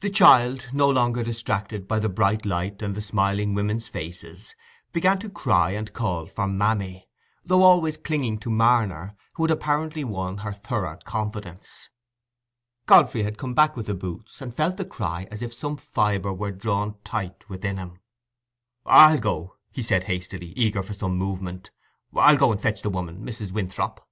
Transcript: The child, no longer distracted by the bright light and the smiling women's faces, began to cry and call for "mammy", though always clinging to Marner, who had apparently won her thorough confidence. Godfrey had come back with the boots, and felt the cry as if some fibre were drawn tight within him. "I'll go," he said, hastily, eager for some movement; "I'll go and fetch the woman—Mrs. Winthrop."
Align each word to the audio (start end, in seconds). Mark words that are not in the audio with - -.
The 0.00 0.10
child, 0.10 0.66
no 0.72 0.90
longer 0.90 1.22
distracted 1.22 1.86
by 1.86 2.00
the 2.00 2.08
bright 2.08 2.44
light 2.44 2.82
and 2.82 2.96
the 2.96 3.00
smiling 3.00 3.54
women's 3.54 3.86
faces, 3.86 4.56
began 4.92 5.20
to 5.20 5.30
cry 5.30 5.70
and 5.70 5.92
call 5.92 6.26
for 6.26 6.48
"mammy", 6.48 7.08
though 7.44 7.62
always 7.62 7.96
clinging 7.96 8.40
to 8.40 8.50
Marner, 8.50 9.14
who 9.34 9.44
had 9.44 9.52
apparently 9.52 10.02
won 10.02 10.38
her 10.38 10.52
thorough 10.52 10.98
confidence. 11.04 11.90
Godfrey 12.86 13.22
had 13.22 13.38
come 13.38 13.54
back 13.54 13.76
with 13.76 13.86
the 13.86 13.94
boots, 13.94 14.40
and 14.40 14.52
felt 14.52 14.76
the 14.78 14.84
cry 14.84 15.28
as 15.30 15.42
if 15.42 15.54
some 15.54 15.76
fibre 15.76 16.32
were 16.34 16.50
drawn 16.50 16.98
tight 17.04 17.48
within 17.48 17.76
him. 17.76 18.00
"I'll 18.84 19.20
go," 19.20 19.58
he 19.70 19.84
said, 19.84 20.02
hastily, 20.10 20.48
eager 20.56 20.82
for 20.82 20.94
some 20.94 21.16
movement; 21.16 21.70
"I'll 22.12 22.36
go 22.36 22.50
and 22.50 22.60
fetch 22.60 22.82
the 22.82 22.90
woman—Mrs. 22.90 23.52
Winthrop." 23.52 24.04